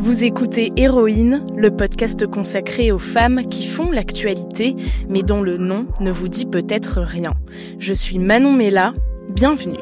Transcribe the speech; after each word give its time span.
Vous 0.00 0.22
écoutez 0.22 0.72
Héroïne, 0.76 1.44
le 1.56 1.74
podcast 1.74 2.24
consacré 2.28 2.92
aux 2.92 3.00
femmes 3.00 3.42
qui 3.48 3.66
font 3.66 3.90
l'actualité, 3.90 4.76
mais 5.08 5.24
dont 5.24 5.42
le 5.42 5.56
nom 5.56 5.86
ne 6.00 6.12
vous 6.12 6.28
dit 6.28 6.46
peut-être 6.46 7.00
rien. 7.00 7.34
Je 7.80 7.92
suis 7.92 8.20
Manon 8.20 8.52
Mella, 8.52 8.94
bienvenue. 9.28 9.80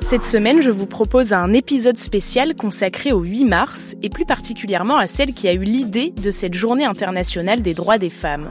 Cette 0.00 0.24
semaine, 0.24 0.62
je 0.62 0.70
vous 0.70 0.86
propose 0.86 1.32
un 1.32 1.52
épisode 1.52 1.98
spécial 1.98 2.54
consacré 2.54 3.10
au 3.10 3.22
8 3.22 3.44
mars, 3.44 3.96
et 4.02 4.10
plus 4.10 4.24
particulièrement 4.24 4.96
à 4.96 5.08
celle 5.08 5.34
qui 5.34 5.48
a 5.48 5.52
eu 5.52 5.64
l'idée 5.64 6.12
de 6.22 6.30
cette 6.30 6.54
journée 6.54 6.84
internationale 6.84 7.62
des 7.62 7.74
droits 7.74 7.98
des 7.98 8.10
femmes. 8.10 8.50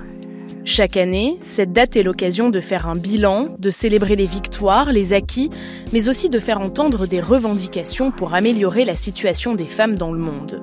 Chaque 0.66 0.98
année, 0.98 1.38
cette 1.42 1.72
date 1.72 1.96
est 1.96 2.04
l'occasion 2.04 2.50
de 2.50 2.60
faire 2.60 2.88
un 2.88 2.94
bilan, 2.94 3.48
de 3.58 3.72
célébrer 3.72 4.16
les 4.16 4.26
victoires, 4.26 4.92
les 4.92 5.14
acquis, 5.14 5.50
mais 5.94 6.10
aussi 6.10 6.30
de 6.30 6.40
faire 6.40 6.60
entendre 6.60 7.08
des 7.08 7.22
revendications 7.22 8.12
pour 8.12 8.34
améliorer 8.34 8.86
la 8.86 8.96
situation 8.96 9.54
des 9.56 9.68
femmes 9.68 9.96
dans 9.96 10.12
le 10.12 10.20
monde. 10.20 10.62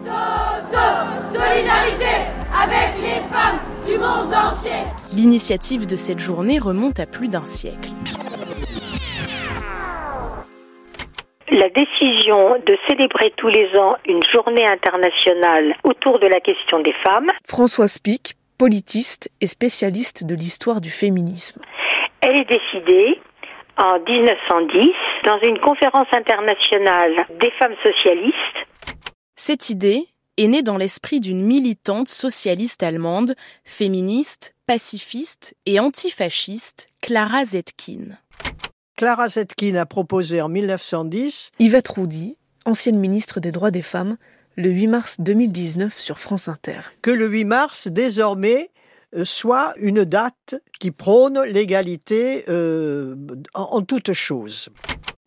solidarité 1.33 2.05
avec 2.53 3.01
les 3.01 3.21
femmes 3.35 3.59
du 3.87 3.99
monde 3.99 4.33
entier. 4.33 4.71
L'initiative 5.17 5.87
de 5.87 5.97
cette 5.97 6.19
journée 6.19 6.59
remonte 6.59 7.01
à 7.01 7.07
plus 7.07 7.29
d'un 7.29 7.47
siècle. 7.47 7.91
La 11.51 11.69
décision 11.71 12.59
de 12.67 12.77
célébrer 12.89 13.33
tous 13.37 13.49
les 13.49 13.69
ans 13.79 13.97
une 14.07 14.23
journée 14.33 14.67
internationale 14.67 15.75
autour 15.85 16.19
de 16.19 16.27
la 16.27 16.41
question 16.41 16.81
des 16.81 16.93
femmes. 17.05 17.31
Françoise 17.47 17.99
Pic, 17.99 18.35
politiste 18.59 19.31
et 19.41 19.47
spécialiste 19.47 20.25
de 20.25 20.35
l'histoire 20.35 20.81
du 20.81 20.91
féminisme. 20.91 21.61
Elle 22.21 22.37
est 22.37 22.49
décidée 22.49 23.21
en 23.77 23.99
1910 24.01 24.91
dans 25.25 25.39
une 25.41 25.59
conférence 25.61 26.09
internationale 26.13 27.27
des 27.41 27.51
femmes 27.59 27.77
socialistes. 27.83 28.37
Cette 29.37 29.71
idée 29.71 30.09
est 30.39 30.49
née 30.49 30.63
dans 30.63 30.77
l'esprit 30.77 31.21
d'une 31.21 31.43
militante 31.43 32.09
socialiste 32.09 32.83
allemande, 32.83 33.35
féministe, 33.65 34.55
pacifiste 34.67 35.55
et 35.67 35.81
antifasciste, 35.81 36.89
Clara 37.03 37.45
Zetkin. 37.45 38.19
Clara 38.97 39.29
Zetkin 39.29 39.77
a 39.77 39.87
proposé 39.87 40.41
en 40.41 40.49
1910 40.49 41.53
Yvette 41.59 41.89
Roudy, 41.89 42.37
ancienne 42.65 42.99
ministre 42.99 43.41
des 43.41 43.53
droits 43.53 43.71
des 43.71 43.83
femmes, 43.83 44.17
le 44.57 44.71
8 44.71 44.87
mars 44.87 45.17
2019 45.21 45.99
sur 45.99 46.19
France 46.19 46.49
Inter. 46.49 46.81
que 47.03 47.11
le 47.11 47.27
8 47.29 47.45
mars, 47.45 47.89
désormais, 47.89 48.71
euh, 49.15 49.25
soit 49.25 49.75
une 49.79 50.05
date 50.05 50.57
qui 50.81 50.91
prône 50.91 51.41
l'égalité 51.43 52.45
euh, 52.49 53.15
en, 53.55 53.63
en 53.63 53.83
toutes 53.83 54.13
choses. 54.13 54.71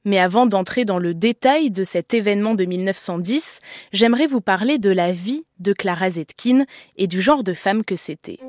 Mais 0.05 0.19
avant 0.19 0.45
d'entrer 0.45 0.85
dans 0.85 0.97
le 0.97 1.13
détail 1.13 1.71
de 1.71 1.83
cet 1.83 2.13
événement 2.13 2.55
de 2.55 2.65
1910, 2.65 3.59
j'aimerais 3.91 4.27
vous 4.27 4.41
parler 4.41 4.79
de 4.79 4.89
la 4.89 5.11
vie 5.11 5.43
de 5.59 5.73
Clara 5.73 6.09
Zetkin 6.09 6.65
et 6.97 7.07
du 7.07 7.21
genre 7.21 7.43
de 7.43 7.53
femme 7.53 7.83
que 7.83 7.95
c'était. 7.95 8.39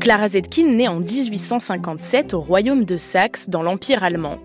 Clara 0.00 0.28
Zetkin 0.28 0.66
naît 0.74 0.88
en 0.88 1.00
1857 1.00 2.34
au 2.34 2.40
royaume 2.40 2.84
de 2.84 2.96
Saxe 2.96 3.48
dans 3.48 3.62
l'Empire 3.62 4.04
allemand. 4.04 4.38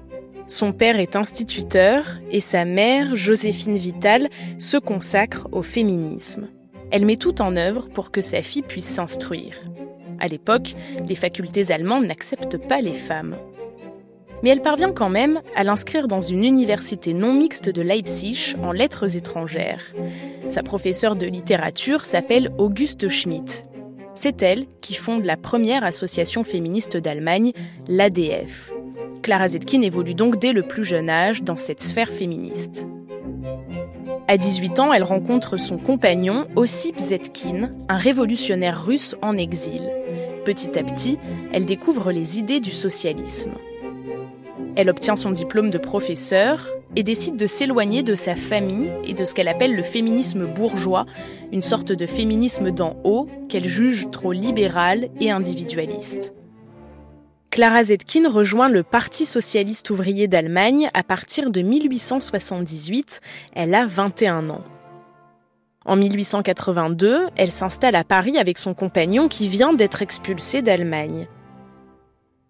Son 0.47 0.73
père 0.73 0.99
est 0.99 1.15
instituteur 1.15 2.19
et 2.29 2.39
sa 2.39 2.65
mère, 2.65 3.15
Joséphine 3.15 3.77
Vital, 3.77 4.29
se 4.59 4.77
consacre 4.77 5.47
au 5.51 5.63
féminisme. 5.63 6.47
Elle 6.91 7.05
met 7.05 7.15
tout 7.15 7.41
en 7.41 7.55
œuvre 7.55 7.89
pour 7.89 8.11
que 8.11 8.21
sa 8.21 8.43
fille 8.43 8.61
puisse 8.61 8.85
s'instruire. 8.85 9.55
À 10.19 10.27
l'époque, 10.27 10.75
les 11.07 11.15
facultés 11.15 11.71
allemandes 11.71 12.05
n'acceptent 12.05 12.57
pas 12.57 12.79
les 12.81 12.93
femmes. 12.93 13.35
Mais 14.43 14.51
elle 14.51 14.61
parvient 14.61 14.91
quand 14.91 15.09
même 15.09 15.41
à 15.55 15.63
l'inscrire 15.63 16.07
dans 16.07 16.21
une 16.21 16.43
université 16.43 17.15
non 17.15 17.33
mixte 17.33 17.69
de 17.69 17.81
Leipzig 17.81 18.53
en 18.61 18.71
lettres 18.71 19.17
étrangères. 19.17 19.81
Sa 20.47 20.61
professeure 20.61 21.15
de 21.15 21.25
littérature 21.25 22.05
s'appelle 22.05 22.51
Auguste 22.59 23.09
Schmidt. 23.09 23.65
C'est 24.13 24.43
elle 24.43 24.67
qui 24.81 24.93
fonde 24.93 25.25
la 25.25 25.37
première 25.37 25.83
association 25.83 26.43
féministe 26.43 26.97
d'Allemagne, 26.97 27.51
l'ADF. 27.87 28.74
Clara 29.25 29.47
Zetkin 29.47 29.81
évolue 29.81 30.13
donc 30.13 30.37
dès 30.37 30.53
le 30.53 30.61
plus 30.61 30.83
jeune 30.83 31.09
âge 31.09 31.41
dans 31.41 31.57
cette 31.57 31.81
sphère 31.81 32.09
féministe. 32.09 32.85
À 34.27 34.37
18 34.37 34.79
ans, 34.79 34.93
elle 34.93 35.01
rencontre 35.01 35.57
son 35.57 35.79
compagnon 35.79 36.45
Ossip 36.55 36.99
Zetkin, 36.99 37.71
un 37.89 37.97
révolutionnaire 37.97 38.85
russe 38.85 39.15
en 39.23 39.35
exil. 39.35 39.81
Petit 40.45 40.77
à 40.77 40.83
petit, 40.83 41.17
elle 41.51 41.65
découvre 41.65 42.11
les 42.11 42.37
idées 42.37 42.59
du 42.59 42.69
socialisme. 42.69 43.53
Elle 44.75 44.91
obtient 44.91 45.15
son 45.15 45.31
diplôme 45.31 45.71
de 45.71 45.79
professeur 45.79 46.63
et 46.95 47.01
décide 47.01 47.35
de 47.35 47.47
s'éloigner 47.47 48.03
de 48.03 48.13
sa 48.13 48.35
famille 48.35 48.91
et 49.07 49.13
de 49.13 49.25
ce 49.25 49.33
qu'elle 49.33 49.47
appelle 49.47 49.75
le 49.75 49.81
féminisme 49.81 50.45
bourgeois, 50.45 51.07
une 51.51 51.63
sorte 51.63 51.91
de 51.91 52.05
féminisme 52.05 52.69
d'en 52.69 52.95
haut 53.03 53.27
qu'elle 53.49 53.67
juge 53.67 54.05
trop 54.11 54.33
libéral 54.33 55.09
et 55.19 55.31
individualiste. 55.31 56.35
Clara 57.55 57.85
Zetkin 57.85 58.29
rejoint 58.29 58.67
le 58.67 58.83
Parti 58.83 59.25
socialiste 59.25 59.89
ouvrier 59.89 60.27
d'Allemagne 60.27 60.89
à 60.93 61.03
partir 61.03 61.51
de 61.51 61.61
1878. 61.61 63.21
Elle 63.53 63.73
a 63.73 63.85
21 63.85 64.49
ans. 64.49 64.65
En 65.85 65.95
1882, 65.95 67.27
elle 67.37 67.51
s'installe 67.51 67.95
à 67.95 68.03
Paris 68.03 68.37
avec 68.37 68.57
son 68.57 68.73
compagnon 68.73 69.29
qui 69.29 69.47
vient 69.47 69.71
d'être 69.71 70.01
expulsé 70.01 70.61
d'Allemagne. 70.61 71.29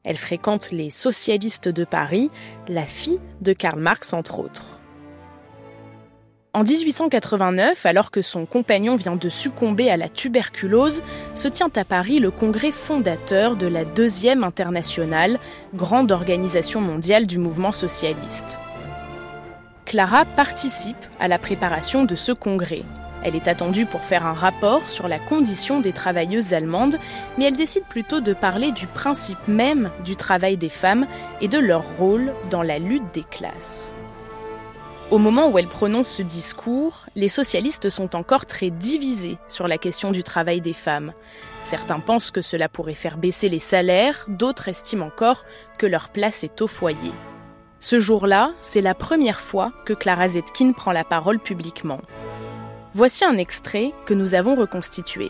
Elle 0.04 0.18
fréquente 0.18 0.72
les 0.72 0.90
socialistes 0.90 1.70
de 1.70 1.84
Paris, 1.84 2.32
la 2.68 2.88
fille 2.88 3.20
de 3.42 3.54
Karl 3.54 3.80
Marx 3.80 4.12
entre 4.12 4.40
autres. 4.40 4.75
En 6.56 6.64
1889, 6.64 7.86
alors 7.86 8.12
que 8.12 8.22
son 8.22 8.46
compagnon 8.46 8.96
vient 8.96 9.18
de 9.18 9.28
succomber 9.28 9.90
à 9.90 9.98
la 9.98 10.08
tuberculose, 10.08 11.04
se 11.34 11.50
tient 11.50 11.70
à 11.76 11.84
Paris 11.84 12.20
le 12.20 12.32
congrès 12.32 12.72
fondateur 12.72 13.58
de 13.58 13.68
la 13.68 13.84
Deuxième 13.84 14.42
Internationale, 14.42 15.38
grande 15.74 16.14
organisation 16.14 16.80
mondiale 16.80 17.28
du 17.28 17.40
mouvement 17.40 17.74
socialiste. 17.74 18.62
Clara 19.84 20.24
participe 20.24 20.96
à 21.20 21.28
la 21.28 21.40
préparation 21.40 22.06
de 22.06 22.16
ce 22.16 22.32
congrès. 22.32 22.84
Elle 23.22 23.36
est 23.36 23.50
attendue 23.50 23.86
pour 23.86 24.00
faire 24.00 24.26
un 24.26 24.32
rapport 24.32 24.88
sur 24.88 25.10
la 25.10 25.20
condition 25.20 25.82
des 25.82 25.92
travailleuses 25.92 26.54
allemandes, 26.54 26.98
mais 27.38 27.44
elle 27.44 27.58
décide 27.58 27.84
plutôt 27.84 28.22
de 28.22 28.32
parler 28.32 28.72
du 28.72 28.88
principe 28.88 29.46
même 29.50 29.92
du 30.06 30.16
travail 30.16 30.56
des 30.56 30.70
femmes 30.70 31.06
et 31.42 31.50
de 31.50 31.60
leur 31.60 31.84
rôle 31.98 32.32
dans 32.50 32.64
la 32.64 32.80
lutte 32.80 33.14
des 33.14 33.26
classes. 33.26 33.94
Au 35.12 35.20
moment 35.20 35.50
où 35.50 35.60
elle 35.60 35.68
prononce 35.68 36.10
ce 36.10 36.24
discours, 36.24 37.06
les 37.16 37.28
socialistes 37.28 37.92
sont 37.92 38.16
encore 38.16 38.48
très 38.48 38.72
divisés 38.72 39.38
sur 39.48 39.68
la 39.68 39.78
question 39.78 40.12
du 40.12 40.24
travail 40.24 40.62
des 40.62 40.74
femmes. 40.74 41.14
Certains 41.64 42.00
pensent 42.00 42.32
que 42.32 42.42
cela 42.42 42.70
pourrait 42.70 42.96
faire 42.96 43.18
baisser 43.18 43.48
les 43.48 43.60
salaires, 43.60 44.26
d'autres 44.28 44.68
estiment 44.68 45.06
encore 45.06 45.46
que 45.78 45.86
leur 45.86 46.10
place 46.10 46.44
est 46.44 46.60
au 46.62 46.68
foyer. 46.68 47.12
Ce 47.78 48.00
jour-là, 48.00 48.54
c'est 48.62 48.82
la 48.82 48.96
première 48.96 49.42
fois 49.42 49.72
que 49.86 49.94
Clara 49.94 50.28
Zetkin 50.28 50.72
prend 50.72 50.92
la 50.92 51.04
parole 51.04 51.40
publiquement. 51.40 52.02
Voici 52.94 53.26
un 53.26 53.38
extrait 53.38 53.94
que 54.06 54.16
nous 54.16 54.34
avons 54.34 54.56
reconstitué. 54.56 55.28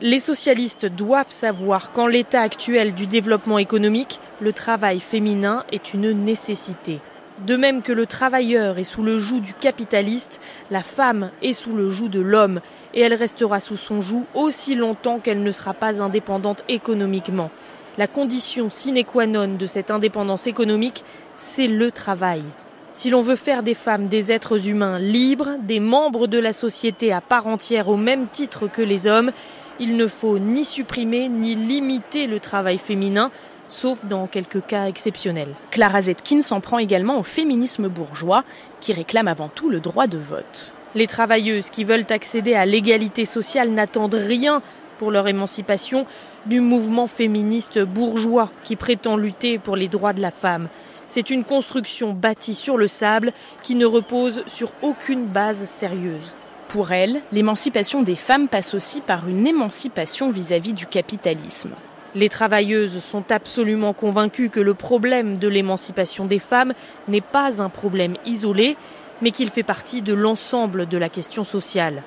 Les 0.00 0.18
socialistes 0.18 0.86
doivent 0.86 1.30
savoir 1.30 1.92
qu'en 1.92 2.06
l'état 2.06 2.40
actuel 2.40 2.94
du 2.94 3.06
développement 3.06 3.58
économique, 3.58 4.18
le 4.40 4.54
travail 4.54 4.98
féminin 4.98 5.64
est 5.72 5.92
une 5.92 6.12
nécessité. 6.12 7.00
De 7.40 7.56
même 7.56 7.82
que 7.82 7.92
le 7.92 8.06
travailleur 8.06 8.78
est 8.78 8.84
sous 8.84 9.02
le 9.02 9.18
joug 9.18 9.40
du 9.40 9.54
capitaliste, 9.54 10.40
la 10.70 10.84
femme 10.84 11.30
est 11.42 11.52
sous 11.52 11.74
le 11.74 11.88
joug 11.88 12.08
de 12.08 12.20
l'homme 12.20 12.60
et 12.94 13.00
elle 13.00 13.14
restera 13.14 13.58
sous 13.58 13.76
son 13.76 14.00
joug 14.00 14.22
aussi 14.34 14.76
longtemps 14.76 15.18
qu'elle 15.18 15.42
ne 15.42 15.50
sera 15.50 15.74
pas 15.74 16.00
indépendante 16.00 16.62
économiquement. 16.68 17.50
La 17.98 18.06
condition 18.06 18.70
sine 18.70 19.04
qua 19.04 19.26
non 19.26 19.56
de 19.56 19.66
cette 19.66 19.90
indépendance 19.90 20.46
économique, 20.46 21.04
c'est 21.34 21.66
le 21.66 21.90
travail. 21.90 22.44
Si 22.92 23.10
l'on 23.10 23.22
veut 23.22 23.34
faire 23.34 23.64
des 23.64 23.74
femmes 23.74 24.06
des 24.06 24.30
êtres 24.30 24.68
humains 24.68 25.00
libres, 25.00 25.56
des 25.60 25.80
membres 25.80 26.28
de 26.28 26.38
la 26.38 26.52
société 26.52 27.12
à 27.12 27.20
part 27.20 27.48
entière 27.48 27.88
au 27.88 27.96
même 27.96 28.28
titre 28.28 28.68
que 28.68 28.82
les 28.82 29.08
hommes, 29.08 29.32
il 29.80 29.96
ne 29.96 30.06
faut 30.06 30.38
ni 30.38 30.64
supprimer 30.64 31.28
ni 31.28 31.56
limiter 31.56 32.28
le 32.28 32.38
travail 32.38 32.78
féminin, 32.78 33.32
sauf 33.68 34.04
dans 34.04 34.26
quelques 34.26 34.64
cas 34.66 34.86
exceptionnels. 34.86 35.54
Clara 35.70 36.02
Zetkin 36.02 36.42
s'en 36.42 36.60
prend 36.60 36.78
également 36.78 37.18
au 37.18 37.22
féminisme 37.22 37.88
bourgeois, 37.88 38.44
qui 38.80 38.92
réclame 38.92 39.28
avant 39.28 39.48
tout 39.48 39.70
le 39.70 39.80
droit 39.80 40.06
de 40.06 40.18
vote. 40.18 40.72
Les 40.94 41.06
travailleuses 41.06 41.70
qui 41.70 41.84
veulent 41.84 42.06
accéder 42.10 42.54
à 42.54 42.66
l'égalité 42.66 43.24
sociale 43.24 43.70
n'attendent 43.70 44.14
rien 44.14 44.62
pour 44.98 45.10
leur 45.10 45.26
émancipation 45.26 46.06
du 46.46 46.60
mouvement 46.60 47.06
féministe 47.06 47.80
bourgeois 47.80 48.50
qui 48.62 48.76
prétend 48.76 49.16
lutter 49.16 49.58
pour 49.58 49.76
les 49.76 49.88
droits 49.88 50.12
de 50.12 50.20
la 50.20 50.30
femme. 50.30 50.68
C'est 51.06 51.30
une 51.30 51.44
construction 51.44 52.12
bâtie 52.12 52.54
sur 52.54 52.76
le 52.76 52.88
sable 52.88 53.32
qui 53.62 53.74
ne 53.74 53.86
repose 53.86 54.42
sur 54.46 54.70
aucune 54.82 55.26
base 55.26 55.64
sérieuse. 55.64 56.34
Pour 56.68 56.92
elle, 56.92 57.22
l'émancipation 57.30 58.02
des 58.02 58.16
femmes 58.16 58.48
passe 58.48 58.74
aussi 58.74 59.00
par 59.00 59.28
une 59.28 59.46
émancipation 59.46 60.30
vis-à-vis 60.30 60.72
du 60.72 60.86
capitalisme. 60.86 61.70
Les 62.14 62.28
travailleuses 62.28 63.02
sont 63.02 63.32
absolument 63.32 63.92
convaincues 63.92 64.50
que 64.50 64.60
le 64.60 64.74
problème 64.74 65.36
de 65.38 65.48
l'émancipation 65.48 66.26
des 66.26 66.38
femmes 66.38 66.72
n'est 67.08 67.20
pas 67.20 67.60
un 67.60 67.68
problème 67.68 68.14
isolé, 68.24 68.76
mais 69.20 69.32
qu'il 69.32 69.50
fait 69.50 69.64
partie 69.64 70.00
de 70.00 70.14
l'ensemble 70.14 70.86
de 70.86 70.96
la 70.96 71.08
question 71.08 71.42
sociale. 71.42 72.04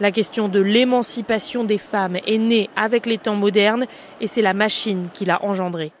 La 0.00 0.12
question 0.12 0.48
de 0.48 0.60
l'émancipation 0.60 1.62
des 1.62 1.76
femmes 1.76 2.16
est 2.26 2.38
née 2.38 2.70
avec 2.74 3.04
les 3.04 3.18
temps 3.18 3.36
modernes 3.36 3.84
et 4.22 4.26
c'est 4.26 4.40
la 4.40 4.54
machine 4.54 5.08
qui 5.12 5.26
l'a 5.26 5.44
engendrée. 5.44 5.92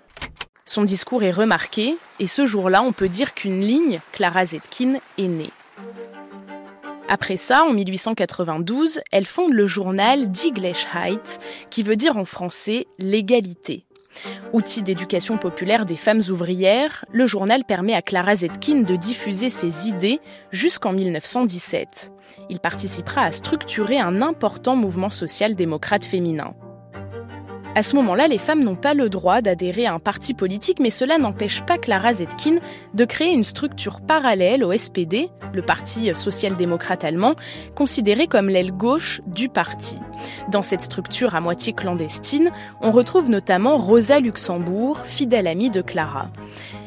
Son 0.64 0.84
discours 0.84 1.22
est 1.22 1.30
remarqué 1.30 1.98
et 2.18 2.26
ce 2.26 2.46
jour-là, 2.46 2.82
on 2.82 2.92
peut 2.92 3.08
dire 3.08 3.34
qu'une 3.34 3.60
ligne, 3.60 4.00
Clara 4.12 4.46
Zetkin, 4.46 5.00
est 5.18 5.28
née. 5.28 5.50
Après 7.12 7.36
ça, 7.36 7.64
en 7.64 7.72
1892, 7.72 9.00
elle 9.10 9.26
fonde 9.26 9.52
le 9.52 9.66
journal 9.66 10.30
Die 10.30 10.52
Gleichheit, 10.52 11.40
qui 11.68 11.82
veut 11.82 11.96
dire 11.96 12.16
en 12.16 12.24
français 12.24 12.86
l'égalité. 13.00 13.84
Outil 14.52 14.82
d'éducation 14.82 15.36
populaire 15.36 15.86
des 15.86 15.96
femmes 15.96 16.20
ouvrières, 16.30 17.04
le 17.10 17.26
journal 17.26 17.64
permet 17.64 17.94
à 17.94 18.02
Clara 18.02 18.36
Zetkin 18.36 18.82
de 18.82 18.94
diffuser 18.94 19.50
ses 19.50 19.88
idées 19.88 20.20
jusqu'en 20.52 20.92
1917. 20.92 22.12
Il 22.48 22.60
participera 22.60 23.22
à 23.22 23.32
structurer 23.32 23.98
un 23.98 24.22
important 24.22 24.76
mouvement 24.76 25.10
social-démocrate 25.10 26.04
féminin. 26.04 26.54
À 27.76 27.84
ce 27.84 27.94
moment-là, 27.94 28.26
les 28.26 28.38
femmes 28.38 28.64
n'ont 28.64 28.74
pas 28.74 28.94
le 28.94 29.08
droit 29.08 29.42
d'adhérer 29.42 29.86
à 29.86 29.94
un 29.94 30.00
parti 30.00 30.34
politique, 30.34 30.80
mais 30.80 30.90
cela 30.90 31.18
n'empêche 31.18 31.62
pas 31.62 31.78
Clara 31.78 32.12
Zetkin 32.12 32.58
de 32.94 33.04
créer 33.04 33.32
une 33.32 33.44
structure 33.44 34.00
parallèle 34.00 34.64
au 34.64 34.76
SPD, 34.76 35.30
le 35.54 35.62
Parti 35.62 36.12
social-démocrate 36.12 37.04
allemand, 37.04 37.34
considéré 37.76 38.26
comme 38.26 38.48
l'aile 38.48 38.72
gauche 38.72 39.20
du 39.28 39.48
parti. 39.48 40.00
Dans 40.50 40.62
cette 40.62 40.80
structure 40.80 41.36
à 41.36 41.40
moitié 41.40 41.72
clandestine, 41.72 42.50
on 42.80 42.90
retrouve 42.90 43.30
notamment 43.30 43.76
Rosa 43.76 44.18
Luxembourg, 44.18 44.98
fidèle 45.04 45.46
amie 45.46 45.70
de 45.70 45.80
Clara. 45.80 46.28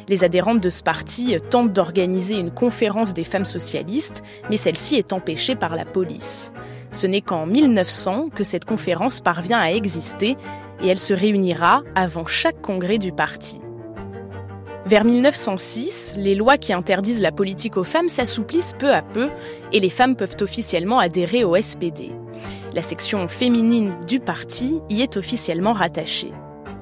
Les 0.09 0.25
adhérentes 0.25 0.61
de 0.61 0.69
ce 0.69 0.83
parti 0.83 1.37
tentent 1.49 1.71
d'organiser 1.71 2.35
une 2.35 2.51
conférence 2.51 3.13
des 3.13 3.23
femmes 3.23 3.45
socialistes, 3.45 4.21
mais 4.49 4.57
celle-ci 4.57 4.95
est 4.95 5.13
empêchée 5.13 5.55
par 5.55 5.77
la 5.77 5.85
police. 5.85 6.51
Ce 6.91 7.07
n'est 7.07 7.21
qu'en 7.21 7.47
1900 7.47 8.29
que 8.35 8.43
cette 8.43 8.65
conférence 8.65 9.19
parvient 9.19 9.59
à 9.59 9.71
exister 9.71 10.37
et 10.83 10.87
elle 10.87 10.99
se 10.99 11.13
réunira 11.13 11.83
avant 11.95 12.25
chaque 12.25 12.61
congrès 12.61 12.97
du 12.97 13.11
parti. 13.11 13.59
Vers 14.85 15.05
1906, 15.05 16.15
les 16.17 16.35
lois 16.35 16.57
qui 16.57 16.73
interdisent 16.73 17.21
la 17.21 17.31
politique 17.31 17.77
aux 17.77 17.85
femmes 17.85 18.09
s'assouplissent 18.09 18.75
peu 18.77 18.93
à 18.93 19.01
peu 19.01 19.29
et 19.71 19.79
les 19.79 19.89
femmes 19.89 20.17
peuvent 20.17 20.35
officiellement 20.41 20.99
adhérer 20.99 21.45
au 21.45 21.55
SPD. 21.55 22.11
La 22.73 22.81
section 22.81 23.27
féminine 23.29 23.93
du 24.07 24.19
parti 24.19 24.81
y 24.89 25.01
est 25.01 25.15
officiellement 25.15 25.71
rattachée. 25.71 26.33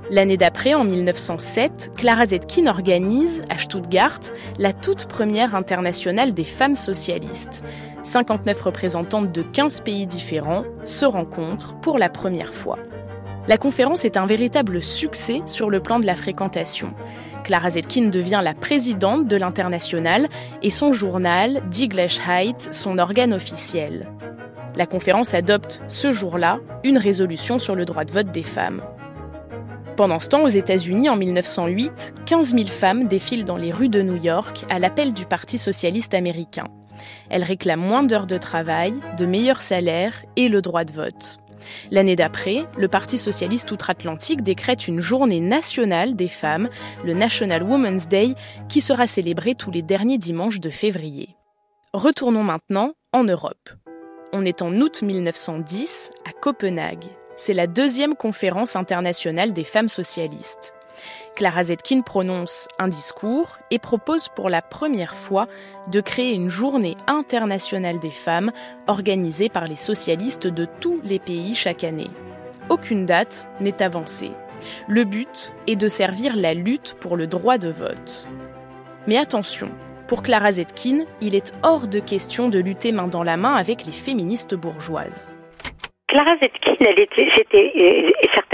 L'année 0.10 0.36
d'après, 0.36 0.74
en 0.74 0.84
1907, 0.84 1.94
Clara 1.96 2.26
Zetkin 2.26 2.68
organise, 2.68 3.40
à 3.50 3.58
Stuttgart, 3.58 4.20
la 4.58 4.74
toute 4.74 5.06
première 5.06 5.56
internationale 5.56 6.34
des 6.34 6.44
femmes 6.44 6.76
socialistes. 6.76 7.64
59 8.04 8.62
représentantes 8.62 9.32
de 9.32 9.42
15 9.42 9.82
pays 9.82 10.08
différents 10.08 10.66
se 10.84 11.06
rencontrent 11.06 11.80
pour 11.80 11.98
la 11.98 12.10
première 12.10 12.54
fois. 12.54 12.78
La 13.48 13.58
conférence 13.58 14.06
est 14.06 14.18
un 14.18 14.28
véritable 14.28 14.84
succès 14.84 15.42
sur 15.48 15.72
le 15.72 15.80
plan 15.80 16.00
de 16.00 16.06
la 16.06 16.16
fréquentation. 16.16 16.94
Clara 17.44 17.72
Zetkin 17.72 18.10
devient 18.10 18.42
la 18.44 18.54
présidente 18.54 19.28
de 19.28 19.36
l'international 19.36 20.30
et 20.62 20.70
son 20.70 20.94
journal, 20.94 21.64
Die 21.72 21.88
Gleichheit, 21.88 22.56
son 22.72 23.00
organe 23.00 23.34
officiel. 23.34 24.08
La 24.76 24.86
conférence 24.86 25.34
adopte 25.34 25.82
ce 25.88 26.12
jour-là 26.12 26.60
une 26.84 27.00
résolution 27.00 27.58
sur 27.58 27.76
le 27.76 27.84
droit 27.86 28.06
de 28.06 28.12
vote 28.12 28.30
des 28.32 28.44
femmes. 28.44 28.82
Pendant 29.98 30.20
ce 30.20 30.30
temps, 30.30 30.44
aux 30.44 30.48
États-Unis, 30.48 31.10
en 31.10 31.16
1908, 31.16 32.14
15 32.28 32.52
000 32.52 32.66
femmes 32.68 33.08
défilent 33.08 33.44
dans 33.44 33.58
les 33.58 33.72
rues 33.72 33.90
de 33.90 34.04
New 34.04 34.22
York 34.24 34.66
à 34.70 34.78
l'appel 34.78 35.14
du 35.14 35.26
Parti 35.26 35.58
socialiste 35.58 36.14
américain. 36.14 36.66
Elles 37.30 37.44
réclament 37.44 37.82
moins 37.82 38.04
d'heures 38.04 38.28
de 38.28 38.38
travail, 38.38 38.94
de 39.18 39.26
meilleurs 39.26 39.62
salaires 39.62 40.24
et 40.36 40.48
le 40.48 40.62
droit 40.62 40.86
de 40.86 40.94
vote. 40.94 41.40
L'année 41.92 42.16
d'après, 42.16 42.66
le 42.78 42.88
Parti 42.88 43.18
socialiste 43.18 43.72
outre-Atlantique 43.72 44.44
décrète 44.44 44.88
une 44.88 45.00
journée 45.00 45.40
nationale 45.40 46.16
des 46.16 46.28
femmes, 46.28 46.70
le 47.04 47.14
National 47.14 47.64
Women's 47.64 48.08
Day, 48.08 48.36
qui 48.70 48.82
sera 48.82 49.08
célébrée 49.08 49.56
tous 49.56 49.72
les 49.72 49.82
derniers 49.82 50.18
dimanches 50.18 50.60
de 50.60 50.70
février. 50.70 51.36
Retournons 51.94 52.44
maintenant 52.44 52.94
en 53.14 53.24
Europe. 53.24 53.70
On 54.34 54.46
est 54.46 54.62
en 54.62 54.74
août 54.80 55.02
1910 55.02 56.12
à 56.26 56.32
Copenhague. 56.32 57.06
C'est 57.36 57.54
la 57.54 57.68
deuxième 57.68 58.16
conférence 58.16 58.76
internationale 58.76 59.52
des 59.52 59.64
femmes 59.64 59.90
socialistes. 59.90 60.74
Clara 61.36 61.64
Zetkin 61.64 62.02
prononce 62.02 62.68
un 62.78 62.88
discours 62.88 63.58
et 63.72 63.80
propose 63.80 64.30
pour 64.30 64.50
la 64.50 64.62
première 64.62 65.16
fois 65.16 65.48
de 65.90 66.02
créer 66.02 66.34
une 66.34 66.50
journée 66.50 66.98
internationale 67.08 68.00
des 68.00 68.12
femmes 68.12 68.52
organisée 68.88 69.50
par 69.50 69.66
les 69.66 69.76
socialistes 69.76 70.48
de 70.48 70.68
tous 70.80 71.00
les 71.04 71.20
pays 71.20 71.56
chaque 71.56 71.84
année. 71.84 72.10
Aucune 72.70 73.06
date 73.06 73.48
n'est 73.60 73.82
avancée. 73.82 74.32
Le 74.88 75.04
but 75.04 75.54
est 75.68 75.76
de 75.76 75.88
servir 75.88 76.36
la 76.36 76.54
lutte 76.54 76.96
pour 77.00 77.18
le 77.18 77.28
droit 77.28 77.58
de 77.58 77.70
vote. 77.70 78.30
Mais 79.08 79.18
attention, 79.18 79.70
pour 80.08 80.24
Clara 80.24 80.52
Zetkin, 80.52 81.06
il 81.22 81.36
est 81.36 81.54
hors 81.64 81.88
de 81.88 82.00
question 82.00 82.50
de 82.50 82.60
lutter 82.60 82.92
main 82.92 83.08
dans 83.08 83.24
la 83.24 83.38
main 83.38 83.56
avec 83.56 83.86
les 83.86 83.94
féministes 83.94 84.54
bourgeoises. 84.54 85.32
Clara 86.08 86.36
Zetkin, 86.42 86.76
elle 86.82 87.00
était, 87.00 87.28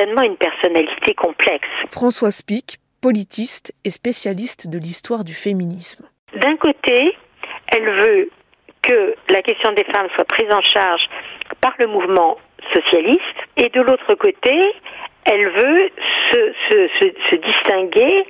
certainement 0.08 0.22
une 0.22 0.38
personnalité 0.38 1.14
complexe. 1.14 1.68
Françoise 1.92 2.42
Pic, 2.42 2.78
politiste 3.02 3.74
et 3.84 3.90
spécialiste 3.90 4.68
de 4.68 4.78
l'histoire 4.78 5.24
du 5.24 5.34
féminisme. 5.34 6.06
D'un 6.36 6.56
côté, 6.58 7.16
elle 7.68 7.90
veut 7.90 8.30
que 8.82 9.16
la 9.30 9.42
question 9.42 9.72
des 9.74 9.84
femmes 9.86 10.08
soit 10.16 10.26
prise 10.26 10.52
en 10.52 10.62
charge 10.62 11.08
par 11.62 11.74
le 11.80 11.88
mouvement 11.88 12.38
socialiste, 12.74 13.22
et 13.58 13.70
de 13.70 13.82
l'autre 13.82 14.14
côté, 14.16 14.74
elle 15.26 15.50
veut 15.50 15.90
se, 16.32 16.54
se, 16.70 16.88
se, 17.00 17.30
se 17.30 17.36
distinguer 17.36 18.26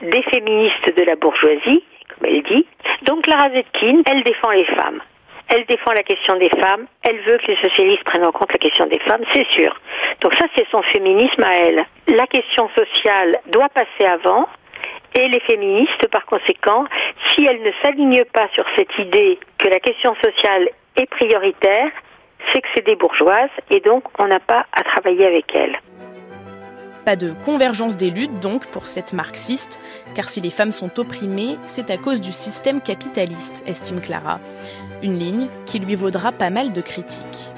des 0.00 0.22
féministes 0.22 0.96
de 0.96 1.02
la 1.04 1.16
bourgeoisie, 1.16 1.84
comme 2.08 2.28
elle 2.28 2.42
dit. 2.42 2.66
Donc 3.02 3.22
Clara 3.22 3.50
Zetkin, 3.50 4.02
elle 4.06 4.22
défend 4.24 4.50
les 4.50 4.64
femmes 4.64 5.00
elle 5.48 5.64
défend 5.66 5.92
la 5.92 6.02
question 6.02 6.36
des 6.36 6.48
femmes, 6.48 6.86
elle 7.02 7.20
veut 7.20 7.38
que 7.38 7.46
les 7.46 7.56
socialistes 7.56 8.04
prennent 8.04 8.24
en 8.24 8.32
compte 8.32 8.52
la 8.52 8.58
question 8.58 8.86
des 8.86 8.98
femmes, 9.00 9.22
c'est 9.32 9.46
sûr. 9.50 9.74
Donc 10.20 10.34
ça, 10.34 10.46
c'est 10.56 10.66
son 10.70 10.82
féminisme 10.82 11.42
à 11.42 11.54
elle. 11.54 11.84
La 12.08 12.26
question 12.26 12.68
sociale 12.76 13.38
doit 13.48 13.68
passer 13.68 14.10
avant, 14.10 14.46
et 15.14 15.28
les 15.28 15.40
féministes, 15.40 16.06
par 16.10 16.24
conséquent, 16.24 16.84
si 17.30 17.44
elles 17.44 17.62
ne 17.62 17.72
s'alignent 17.82 18.24
pas 18.32 18.48
sur 18.54 18.64
cette 18.76 18.98
idée 18.98 19.38
que 19.58 19.68
la 19.68 19.78
question 19.78 20.14
sociale 20.24 20.68
est 20.96 21.06
prioritaire, 21.06 21.90
c'est 22.52 22.60
que 22.60 22.68
c'est 22.74 22.86
des 22.86 22.96
bourgeoises, 22.96 23.50
et 23.70 23.80
donc 23.80 24.04
on 24.18 24.26
n'a 24.26 24.40
pas 24.40 24.66
à 24.72 24.82
travailler 24.82 25.26
avec 25.26 25.54
elles. 25.54 25.78
Pas 27.04 27.16
de 27.16 27.32
convergence 27.44 27.96
des 27.96 28.10
luttes 28.10 28.40
donc 28.40 28.70
pour 28.70 28.86
cette 28.86 29.12
marxiste, 29.12 29.80
car 30.14 30.28
si 30.28 30.40
les 30.40 30.50
femmes 30.50 30.72
sont 30.72 31.00
opprimées, 31.00 31.56
c'est 31.66 31.90
à 31.90 31.96
cause 31.96 32.20
du 32.20 32.32
système 32.32 32.80
capitaliste, 32.80 33.64
estime 33.66 34.00
Clara. 34.00 34.38
Une 35.02 35.18
ligne 35.18 35.48
qui 35.66 35.78
lui 35.78 35.94
vaudra 35.94 36.32
pas 36.32 36.50
mal 36.50 36.72
de 36.72 36.80
critiques. 36.80 37.52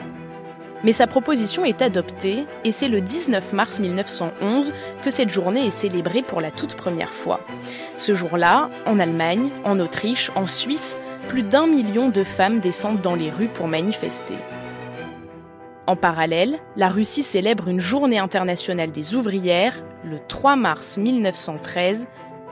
Mais 0.83 0.93
sa 0.93 1.07
proposition 1.07 1.65
est 1.65 1.81
adoptée 1.81 2.45
et 2.65 2.71
c'est 2.71 2.89
le 2.89 3.01
19 3.01 3.55
mars 3.55 3.81
1911 3.81 4.73
que 5.03 5.11
cette 5.11 5.31
journée 5.31 5.67
est 5.67 5.71
célébrée 5.71 6.23
pour 6.23 6.43
la 6.43 6.51
toute 6.51 6.75
première 6.75 7.13
fois. 7.13 7.41
Ce 7.97 8.15
jour-là, 8.15 8.69
en 8.87 8.99
Allemagne, 8.99 9.49
en 9.65 9.81
Autriche, 9.81 10.31
en 10.37 10.47
Suisse, 10.47 10.99
plus 11.29 11.43
d'un 11.43 11.67
million 11.67 12.11
de 12.11 12.23
femmes 12.23 12.61
descendent 12.61 13.01
dans 13.01 13.15
les 13.15 13.31
rues 13.31 13.49
pour 13.49 13.67
manifester. 13.67 14.37
En 15.87 15.97
parallèle, 15.97 16.59
la 16.77 16.89
Russie 16.89 17.23
célèbre 17.23 17.69
une 17.69 17.81
journée 17.81 18.19
internationale 18.19 18.91
des 18.91 19.15
ouvrières 19.15 19.83
le 20.03 20.19
3 20.19 20.57
mars 20.57 20.99
1913, 20.99 22.07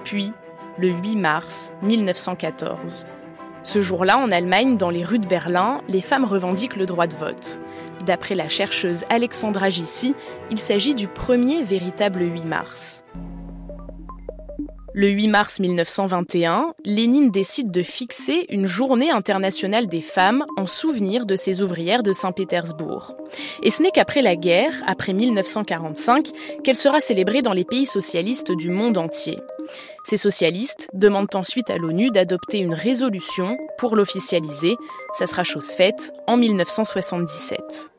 puis 0.04 0.32
le 0.78 0.88
8 0.88 1.16
mars 1.16 1.72
1914. 1.82 3.06
Ce 3.64 3.80
jour-là, 3.80 4.18
en 4.18 4.32
Allemagne, 4.32 4.76
dans 4.76 4.90
les 4.90 5.04
rues 5.04 5.18
de 5.18 5.26
Berlin, 5.26 5.80
les 5.88 6.00
femmes 6.00 6.24
revendiquent 6.24 6.76
le 6.76 6.86
droit 6.86 7.06
de 7.06 7.14
vote. 7.14 7.60
D'après 8.06 8.34
la 8.34 8.48
chercheuse 8.48 9.04
Alexandra 9.08 9.68
Gissi, 9.68 10.14
il 10.50 10.58
s'agit 10.58 10.94
du 10.94 11.06
premier 11.06 11.62
véritable 11.62 12.22
8 12.22 12.44
mars. 12.44 13.04
Le 14.94 15.08
8 15.08 15.28
mars 15.28 15.60
1921, 15.60 16.74
Lénine 16.84 17.30
décide 17.30 17.70
de 17.70 17.82
fixer 17.82 18.44
une 18.50 18.66
journée 18.66 19.10
internationale 19.10 19.86
des 19.86 20.02
femmes 20.02 20.44
en 20.58 20.66
souvenir 20.66 21.24
de 21.24 21.34
ses 21.34 21.62
ouvrières 21.62 22.02
de 22.02 22.12
Saint-Pétersbourg. 22.12 23.16
Et 23.62 23.70
ce 23.70 23.82
n'est 23.82 23.90
qu'après 23.90 24.20
la 24.20 24.36
guerre, 24.36 24.74
après 24.86 25.14
1945, 25.14 26.32
qu'elle 26.62 26.76
sera 26.76 27.00
célébrée 27.00 27.40
dans 27.40 27.54
les 27.54 27.64
pays 27.64 27.86
socialistes 27.86 28.52
du 28.52 28.68
monde 28.68 28.98
entier. 28.98 29.38
Ces 30.04 30.16
socialistes 30.16 30.88
demandent 30.92 31.34
ensuite 31.34 31.70
à 31.70 31.76
l'ONU 31.76 32.10
d'adopter 32.10 32.58
une 32.58 32.74
résolution 32.74 33.56
pour 33.78 33.96
l'officialiser. 33.96 34.76
Ça 35.18 35.26
sera 35.26 35.44
chose 35.44 35.70
faite 35.70 36.12
en 36.26 36.36
1977. 36.36 37.92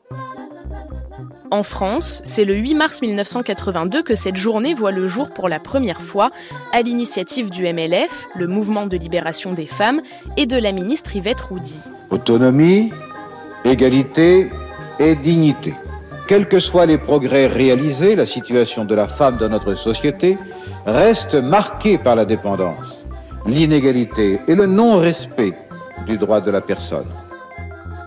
En 1.50 1.62
France, 1.62 2.20
c'est 2.24 2.44
le 2.44 2.56
8 2.56 2.74
mars 2.74 3.00
1982 3.00 4.02
que 4.02 4.16
cette 4.16 4.34
journée 4.34 4.74
voit 4.74 4.90
le 4.90 5.06
jour 5.06 5.30
pour 5.30 5.48
la 5.48 5.60
première 5.60 6.00
fois, 6.00 6.30
à 6.72 6.82
l'initiative 6.82 7.48
du 7.48 7.62
MLF, 7.62 8.26
le 8.34 8.48
Mouvement 8.48 8.86
de 8.86 8.96
libération 8.96 9.52
des 9.52 9.66
femmes, 9.66 10.00
et 10.36 10.46
de 10.46 10.56
la 10.56 10.72
ministre 10.72 11.14
Yvette 11.14 11.40
Roudy. 11.42 11.78
Autonomie, 12.10 12.90
égalité 13.64 14.48
et 14.98 15.14
dignité. 15.14 15.74
Quels 16.26 16.48
que 16.48 16.58
soient 16.58 16.86
les 16.86 16.98
progrès 16.98 17.46
réalisés, 17.46 18.16
la 18.16 18.26
situation 18.26 18.84
de 18.84 18.94
la 18.96 19.06
femme 19.06 19.36
dans 19.36 19.50
notre 19.50 19.74
société 19.74 20.36
reste 20.86 21.34
marquée 21.34 21.98
par 21.98 22.16
la 22.16 22.24
dépendance, 22.24 23.04
l'inégalité 23.46 24.40
et 24.46 24.54
le 24.54 24.66
non-respect 24.66 25.54
du 26.06 26.18
droit 26.18 26.40
de 26.40 26.50
la 26.50 26.60
personne. 26.60 27.06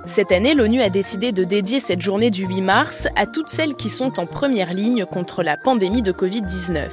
Cette 0.05 0.31
année, 0.31 0.53
l'ONU 0.53 0.81
a 0.81 0.89
décidé 0.89 1.33
de 1.33 1.43
dédier 1.43 1.81
cette 1.81 2.01
journée 2.01 2.31
du 2.31 2.45
8 2.45 2.61
mars 2.61 3.07
à 3.17 3.25
toutes 3.25 3.49
celles 3.49 3.75
qui 3.75 3.89
sont 3.89 4.19
en 4.19 4.25
première 4.25 4.73
ligne 4.73 5.03
contre 5.05 5.43
la 5.43 5.57
pandémie 5.57 6.01
de 6.01 6.13
Covid-19. 6.13 6.91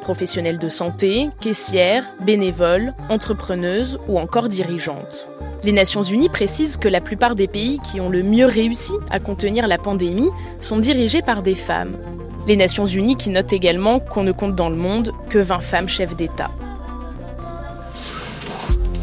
Professionnelles 0.00 0.60
de 0.60 0.68
santé, 0.68 1.28
caissières, 1.40 2.04
bénévoles, 2.20 2.94
entrepreneuses 3.08 3.98
ou 4.06 4.16
encore 4.16 4.46
dirigeantes. 4.46 5.28
Les 5.64 5.72
Nations 5.72 6.02
Unies 6.02 6.28
précisent 6.28 6.76
que 6.76 6.88
la 6.88 7.00
plupart 7.00 7.34
des 7.34 7.48
pays 7.48 7.80
qui 7.80 8.00
ont 8.00 8.08
le 8.08 8.22
mieux 8.22 8.46
réussi 8.46 8.94
à 9.10 9.18
contenir 9.18 9.66
la 9.66 9.78
pandémie 9.78 10.30
sont 10.60 10.78
dirigés 10.78 11.22
par 11.22 11.42
des 11.42 11.56
femmes. 11.56 11.96
Les 12.46 12.56
Nations 12.56 12.86
Unies 12.86 13.16
qui 13.16 13.30
notent 13.30 13.52
également 13.52 14.00
qu'on 14.00 14.24
ne 14.24 14.32
compte 14.32 14.54
dans 14.54 14.68
le 14.68 14.76
monde 14.76 15.12
que 15.30 15.38
20 15.38 15.60
femmes 15.60 15.88
chefs 15.88 16.16
d'État. 16.16 16.50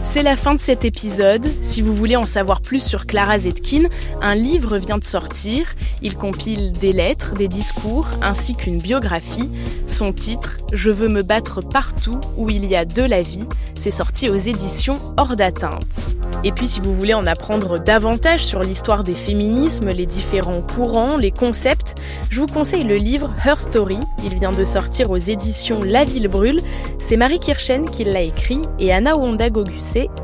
C'est 0.04 0.24
la 0.24 0.36
fin 0.36 0.56
de 0.56 0.60
cet 0.60 0.86
épisode. 0.86 1.46
Si 1.62 1.84
vous 1.84 1.94
voulez 1.94 2.16
en 2.16 2.26
savoir 2.26 2.62
plus 2.62 2.84
sur 2.84 3.06
Clara 3.06 3.38
Zetkin, 3.38 3.84
un 4.24 4.34
livre 4.34 4.78
vient 4.78 4.98
de 4.98 5.04
sortir. 5.04 5.68
Il 6.02 6.16
compile 6.16 6.72
des 6.72 6.94
lettres, 6.94 7.34
des 7.34 7.48
discours 7.48 8.08
ainsi 8.22 8.56
qu'une 8.56 8.80
biographie. 8.80 9.52
Son 9.88 10.12
titre, 10.12 10.58
Je 10.74 10.90
veux 10.90 11.10
me 11.10 11.22
battre 11.22 11.62
partout 11.62 12.20
où 12.38 12.50
il 12.50 12.66
y 12.66 12.76
a 12.76 12.86
de 12.86 13.04
la 13.04 13.22
vie, 13.22 13.48
c'est 13.76 13.92
sorti 13.92 14.30
aux 14.30 14.36
éditions 14.36 14.96
Hors 15.16 15.36
d'atteinte. 15.36 16.18
Et 16.44 16.52
puis 16.52 16.68
si 16.68 16.80
vous 16.80 16.94
voulez 16.94 17.14
en 17.14 17.26
apprendre 17.26 17.80
davantage 17.80 18.44
sur 18.44 18.62
l'histoire 18.62 19.04
des 19.04 19.14
féminismes, 19.14 19.90
les 19.90 20.06
différents 20.06 20.62
courants, 20.62 21.18
les 21.18 21.32
concepts, 21.32 21.96
je 22.30 22.40
vous 22.40 22.48
conseille 22.48 22.84
le 22.84 22.96
livre 22.96 23.34
Her 23.46 23.60
Story. 23.60 24.00
Il 24.24 24.36
vient 24.36 24.52
de 24.52 24.64
sortir 24.64 25.12
aux 25.12 25.18
éditions 25.18 25.80
La 25.82 26.04
Ville 26.04 26.28
Brûle. 26.28 26.60
C'est 27.00 27.18
Marie 27.18 27.40
Kirchen 27.40 27.90
qui 27.90 28.04
l'a 28.04 28.22
écrit 28.22 28.62
et 28.80 28.94
Anna 28.94 29.16
Wanda 29.18 29.48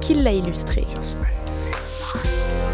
qui 0.02 0.14
l'a 0.14 0.32
illustré. 0.32 0.86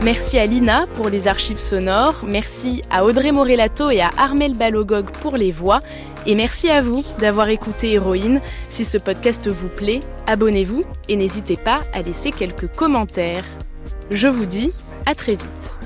Merci 0.03 0.39
à 0.39 0.47
Lina 0.47 0.87
pour 0.95 1.09
les 1.09 1.27
archives 1.27 1.59
sonores, 1.59 2.23
merci 2.25 2.81
à 2.89 3.05
Audrey 3.05 3.31
Morellato 3.31 3.91
et 3.91 4.01
à 4.01 4.09
Armel 4.17 4.57
Balogog 4.57 5.11
pour 5.11 5.37
les 5.37 5.51
voix, 5.51 5.79
et 6.25 6.33
merci 6.33 6.69
à 6.69 6.81
vous 6.81 7.03
d'avoir 7.19 7.49
écouté 7.49 7.91
Héroïne. 7.91 8.41
Si 8.67 8.83
ce 8.83 8.97
podcast 8.97 9.47
vous 9.47 9.69
plaît, 9.69 9.99
abonnez-vous 10.25 10.85
et 11.07 11.15
n'hésitez 11.15 11.55
pas 11.55 11.81
à 11.93 12.01
laisser 12.01 12.31
quelques 12.31 12.75
commentaires. 12.75 13.45
Je 14.09 14.27
vous 14.27 14.45
dis 14.45 14.71
à 15.05 15.13
très 15.13 15.33
vite. 15.33 15.79